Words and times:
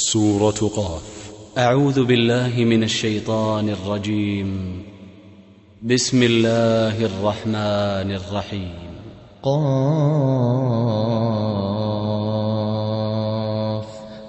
سورة 0.00 0.70
قاف. 0.76 1.32
أعوذ 1.58 2.04
بالله 2.04 2.52
من 2.56 2.82
الشيطان 2.82 3.68
الرجيم. 3.68 4.82
بسم 5.82 6.22
الله 6.22 7.04
الرحمن 7.04 8.12
الرحيم. 8.14 8.74
قاف. 9.42 9.58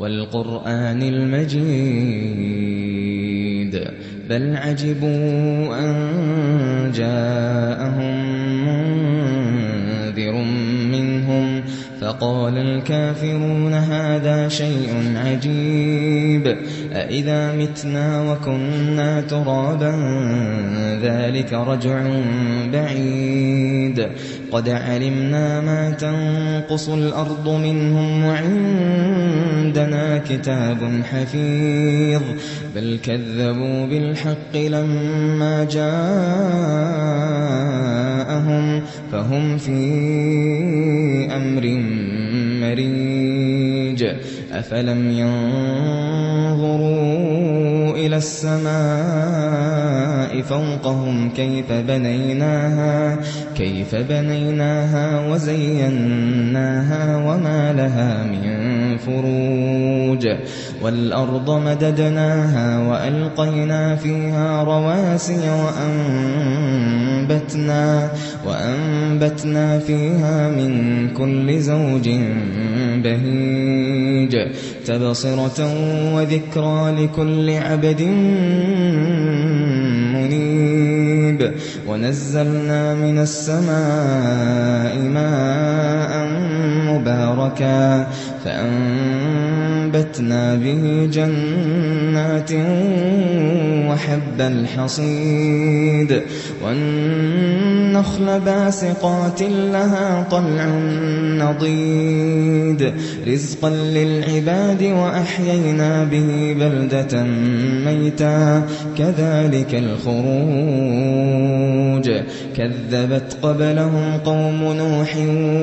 والقرآن 0.00 1.02
المجيد. 1.02 1.56
بل 4.30 4.56
عجبوا 4.56 5.78
أن 5.78 6.75
فقال 12.46 12.58
الكافرون 12.58 13.74
هذا 13.74 14.48
شيء 14.48 15.14
عجيب. 15.16 16.56
أإذا 16.92 17.52
متنا 17.52 18.32
وكنا 18.32 19.20
ترابا 19.20 19.94
ذلك 21.02 21.52
رجع 21.52 22.06
بعيد. 22.72 24.08
قد 24.52 24.68
علمنا 24.68 25.60
ما 25.60 25.90
تنقص 25.90 26.88
الأرض 26.88 27.48
منهم 27.48 28.24
وعندنا 28.24 30.18
كتاب 30.18 31.02
حفيظ. 31.12 32.22
بل 32.76 32.98
كذبوا 33.02 33.86
بالحق 33.86 34.56
لما 34.56 35.64
جاءهم 35.64 35.96
فهم 39.12 39.58
في 39.58 40.06
أمر 41.36 41.64
مريج 42.66 44.00
أفلم 44.52 45.10
ينظروا 45.10 46.66
إلى 47.96 48.16
السماء 48.16 49.65
فوقهم 50.42 51.30
كيف 51.30 51.72
بنيناها 51.72 53.18
كيف 53.54 53.94
بنيناها 53.94 55.30
وزيناها 55.30 57.16
وما 57.16 57.72
لها 57.72 58.24
من 58.24 58.96
فروج. 58.96 60.28
والأرض 60.82 61.50
مددناها 61.50 62.88
وألقينا 62.88 63.96
فيها 63.96 64.62
رواسي 64.62 65.50
وأنبتنا 67.20 68.10
وأنبتنا 68.46 69.78
فيها 69.78 70.48
من 70.48 71.08
كل 71.08 71.60
زوج 71.60 72.10
بهيج. 73.04 74.36
تبصرة 74.86 75.60
وذكرى 76.14 76.90
لكل 76.90 77.50
عبد 77.50 78.00
منيب. 80.26 81.52
ونزلنا 81.88 82.94
من 82.94 83.18
السماء 83.18 84.98
ماء 84.98 86.28
مباركا 86.92 88.06
فأنبتنا 88.44 88.94
به 90.54 91.08
جنات 91.12 92.52
وحب 93.90 94.40
الحصيد. 94.40 96.22
والنخل 97.96 98.40
باسقات 98.40 99.42
لها 99.42 100.26
طلع 100.30 100.66
نضيد. 101.44 102.92
رزقا 103.26 103.70
للعباد 103.70 104.82
وأحيينا 104.82 106.04
به 106.04 106.56
بلدة 106.60 107.22
ميتا. 107.86 108.62
كذلك 108.98 109.74
الخروج. 109.74 110.16
كذبت 112.56 113.36
قبلهم 113.42 114.18
قوم 114.24 114.72
نوح 114.72 115.16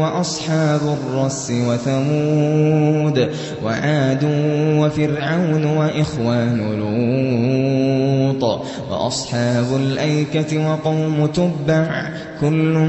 وأصحاب 0.00 0.80
الرس 0.80 1.52
وثمود 1.68 3.28
وعاد 3.64 4.24
وفرعون 4.78 5.64
وإخوان 5.64 6.58
لوط. 6.58 8.60
وأصحاب 8.90 9.66
الأيكة 9.76 10.70
وقوم 10.70 11.26
تبع 11.26 12.13
كل 12.40 12.86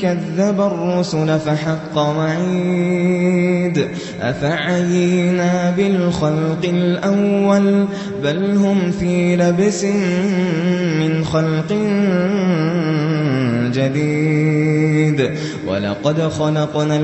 كذب 0.00 0.60
الرسل 0.60 1.38
فحق 1.38 1.98
وعيد 1.98 3.88
أفعينا 4.20 5.70
بالخلق 5.76 6.64
الأول 6.64 7.86
بل 8.22 8.56
هم 8.56 8.90
في 8.90 9.36
لبس 9.36 9.84
من 11.00 11.24
خلق 11.24 11.72
جديد 13.72 15.30
ولقد 15.66 16.22
خلقنا 16.28 16.96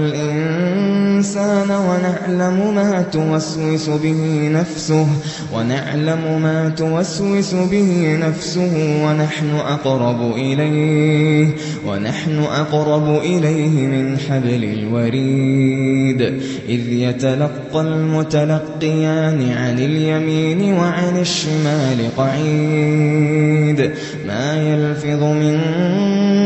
الإنسان 1.17 1.71
ونعلم 1.71 2.75
ما 2.75 3.03
توسوس 3.13 3.89
به 3.89 4.49
نفسه 4.53 5.07
ونعلم 5.55 6.43
ما 6.43 6.69
توسوس 6.77 7.55
به 7.55 8.19
نفسه 8.21 9.05
ونحن 9.05 9.51
أقرب 9.51 10.35
إليه 10.35 11.49
ونحن 11.87 12.39
أقرب 12.39 13.19
إليه 13.23 13.87
من 13.87 14.19
حبل 14.19 14.65
الوريد. 14.65 16.21
إذ 16.69 16.93
يتلقى 16.93 17.81
المتلقيان 17.81 19.53
عن 19.53 19.79
اليمين 19.79 20.73
وعن 20.75 21.17
الشمال 21.17 22.17
قعيد 22.17 23.91
ما 24.27 24.57
يلفظ 24.57 25.23
من 25.23 25.61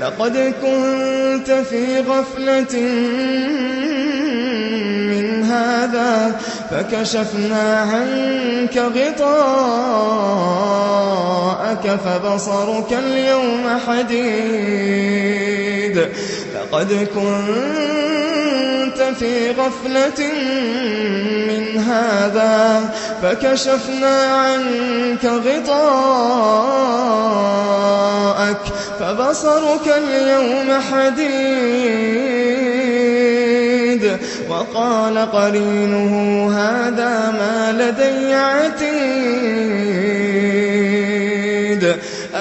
لقد 0.00 0.54
كنت 0.62 1.50
في 1.50 2.00
غفلة 2.00 2.80
من 5.10 5.42
هذا 5.44 6.40
فكشفنا 6.70 7.80
عنك 7.80 8.76
غطاءك 8.76 9.90
فبصرك 12.04 12.92
اليوم 12.92 13.78
حديد. 13.86 15.30
لقد 16.54 17.08
كنت 17.14 19.00
في 19.18 19.50
غفلة 19.50 20.20
من 21.48 21.78
هذا 21.78 22.90
فكشفنا 23.22 24.16
عنك 24.24 25.24
غطاءك 25.24 26.50
فبصرك 29.10 29.86
اليوم 29.96 30.80
حديد 30.92 31.30
وقال 34.48 35.18
قرينه 35.18 36.12
هذا 36.56 37.30
ما 37.30 37.72
لدي 37.72 38.34
عتيد. 38.34 38.90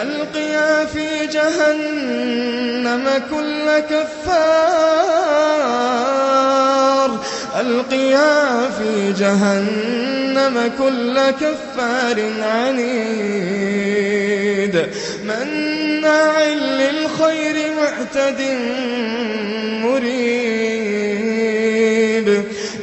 ألقيا 0.02 0.86
في 0.86 1.28
جهنم 1.34 3.10
كل 3.32 3.80
كفار. 3.90 4.80
ألقيا 7.60 8.70
في 8.70 9.14
جهنم 9.14 10.19
جهنم 10.40 10.72
كل 10.80 11.20
كفار 11.30 12.18
عنيد. 12.42 12.76
مناع 15.24 16.44
للخير 16.54 17.56
معتد 17.78 18.42
مريب. 19.84 20.70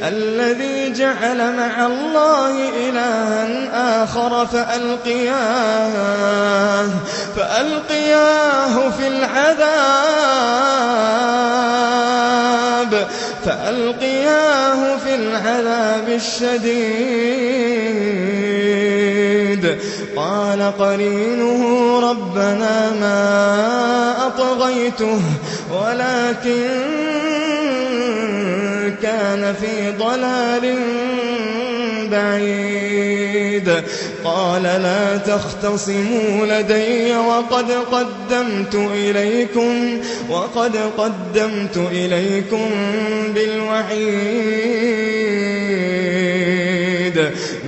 الذي 0.03 0.93
جعل 0.93 1.37
مع 1.57 1.85
الله 1.85 2.69
إلها 2.89 4.03
آخر 4.03 4.45
فألقياه 4.45 5.67
فألقياه 7.35 8.89
في 8.89 9.07
العذاب 9.07 9.87
فألقياه 13.45 14.97
في 14.97 15.15
العذاب 15.15 16.09
الشديد. 16.09 17.36
قال 20.57 20.77
قرينه 20.79 21.99
ربنا 21.99 22.91
ما 22.99 24.27
أطغيته 24.27 25.19
ولكن 25.71 26.67
كان 29.01 29.53
في 29.53 29.91
ضلال 29.99 30.75
بعيد. 32.11 33.83
قال 34.23 34.63
لا 34.63 35.17
تختصموا 35.17 36.45
لدي 36.45 37.15
وقد 37.15 37.71
قدمت 37.71 38.75
إليكم 38.75 40.01
وقد 40.29 40.77
قدمت 40.97 41.77
إليكم 41.91 42.69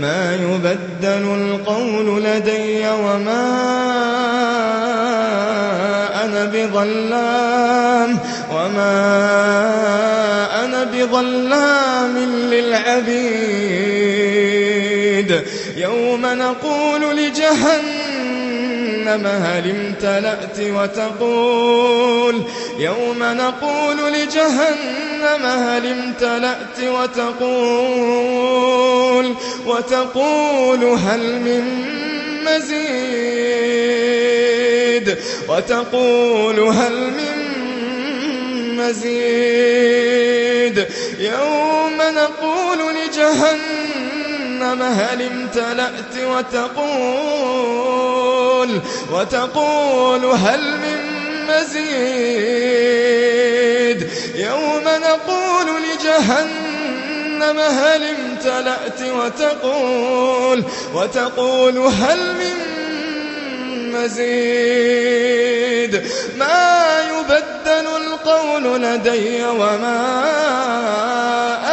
ما 0.01 0.35
يبدل 0.35 1.35
القول 1.35 2.23
لدي 2.23 2.89
وما 2.89 3.45
أنا 6.25 6.45
بظلام. 6.45 8.19
وما 8.53 9.05
أنا 10.65 10.83
بظلام 10.83 12.17
للعبيد. 12.51 13.79
يوم 15.77 16.21
نقول 16.25 17.17
لجهنم 17.17 17.97
هل 19.27 19.69
امتلأت 19.69 20.59
وتقول 20.59 22.43
يوم 22.79 23.19
نقول 23.23 24.13
لجهنم 24.13 25.45
هل 25.45 25.87
امتلأت 25.87 26.79
وتقول 26.83 28.39
وتقول 29.65 30.83
هل 30.83 31.39
من 31.39 31.63
مزيد 32.45 33.19
وتقول 35.49 36.59
هل 36.59 37.11
من 37.11 37.49
مزيد 38.77 40.19
يوم 41.19 41.97
نقول 41.97 42.79
لجهنم 42.95 44.81
هل 44.81 45.21
امتلأت 45.21 46.17
وتقول 46.23 47.59
وتقول 49.11 50.25
هل 50.25 50.77
من 50.77 51.08
مزيد 51.59 53.19
يوم 54.35 54.83
نقول 54.83 55.67
لجهنم 55.83 57.59
هل 57.59 58.03
امتلأت 58.03 59.01
وتقول 59.01 60.63
وتقول 60.93 61.77
هل 61.77 62.19
من 62.33 62.55
مزيد. 63.93 65.29
ما 66.37 67.01
يبدل 67.09 67.87
القول 67.97 68.81
لدي 68.81 69.45
وما 69.45 69.99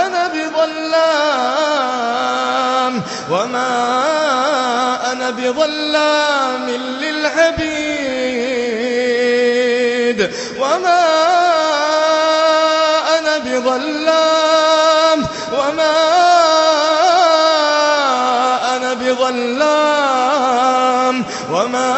أنا 0.06 0.28
بظلام 0.28 0.94
وما 3.30 3.72
أنا 5.12 5.30
بظلام 5.30 6.70
للعبيد. 7.00 7.95
وما 10.76 11.00
أنا 13.18 13.38
بظلام 13.38 15.18
وما 15.52 15.96
أنا 18.76 18.94
بظلام 18.94 20.36
وما 21.52 21.96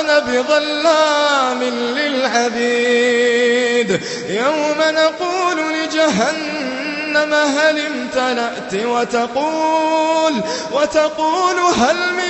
أنا 0.00 0.18
بظلام 0.18 1.62
للعبيد 1.96 3.90
يوم 4.28 4.76
نقول 4.78 5.56
لجهنم 5.74 7.34
هل 7.34 7.86
امتلأت 7.86 8.74
وتقول 8.74 10.34
وتقول 10.72 11.56
هل 11.58 11.96
من 12.12 12.25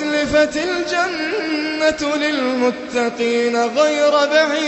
وأزلفت 0.00 0.56
الجنة 0.56 2.16
للمتقين 2.16 3.64
غير 3.64 4.10
بعيد. 4.10 4.60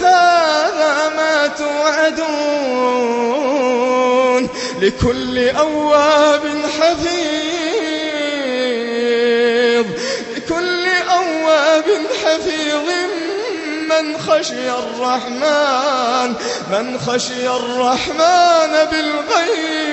هذا 0.00 1.12
ما 1.16 1.46
توعدون 1.46 2.56
لكل 4.82 5.48
أواب 5.48 6.42
حفيظ. 6.80 7.06
لكل 10.36 10.86
أواب 11.10 11.84
حفيظ. 12.24 12.88
من 13.90 14.18
خشي 14.18 14.70
الرحمن 14.70 16.34
من 16.72 16.98
خشي 16.98 17.48
الرحمن 17.48 18.72
بالغيب. 18.90 19.86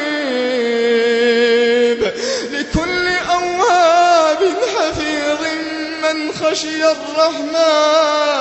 خشي 6.43 6.83
الرحمن 6.91 8.33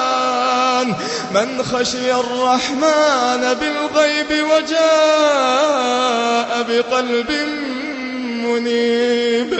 من 1.34 1.62
خشي 1.62 2.12
الرحمن 2.12 3.54
بالغيب 3.60 4.46
وجاء 4.50 6.02
بقلب 6.68 7.30
منيب. 8.44 9.50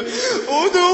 ادخلوها 0.49 0.92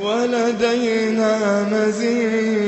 ولدينا 0.00 1.62
مزيد 1.72 2.67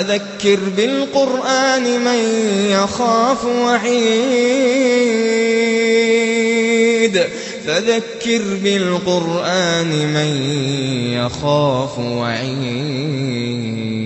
فذكر 0.00 0.58
بالقرآن 0.76 2.00
من 2.00 2.18
يخاف 2.70 3.44
وعيد. 3.44 4.00
فذكر 7.66 8.42
بالقرآن 8.64 9.88
من 9.88 10.42
يخاف 11.12 11.98
وعيد. 11.98 13.99